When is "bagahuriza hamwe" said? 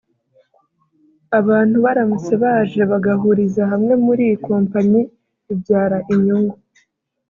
2.91-3.93